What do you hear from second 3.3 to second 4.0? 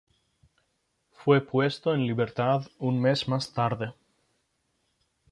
tarde.